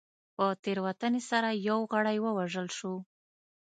[0.35, 2.93] په تېروتنې سره یو غړی ووژل شو.